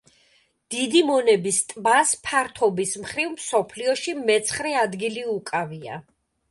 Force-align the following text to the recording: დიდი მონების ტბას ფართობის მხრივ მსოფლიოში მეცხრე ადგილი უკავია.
დიდი 0.75 1.03
მონების 1.09 1.59
ტბას 1.73 2.13
ფართობის 2.29 2.97
მხრივ 3.05 3.31
მსოფლიოში 3.37 4.19
მეცხრე 4.27 4.77
ადგილი 4.87 5.29
უკავია. 5.37 6.07